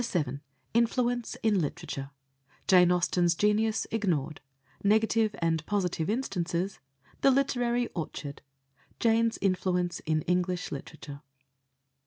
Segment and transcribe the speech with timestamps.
[0.03, 0.39] VII
[0.73, 2.09] INFLUENCE IN LITERATURE
[2.67, 4.41] Jane Austen's genius ignored
[4.83, 6.79] Negative and positive instances
[7.21, 8.41] The literary orchard
[8.99, 11.21] Jane's influence in English literature.